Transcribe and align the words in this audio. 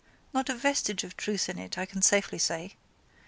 Not 0.33 0.49
a 0.49 0.55
vestige 0.55 1.03
of 1.03 1.15
truth 1.15 1.47
in 1.47 1.59
it, 1.59 1.77
I 1.77 1.85
can 1.85 2.01
safely 2.01 2.39
say. 2.39 2.73